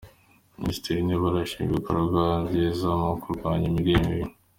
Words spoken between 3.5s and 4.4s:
imirire mibi